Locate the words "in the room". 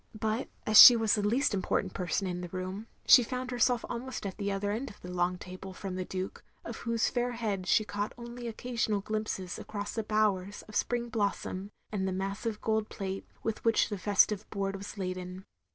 2.25-2.87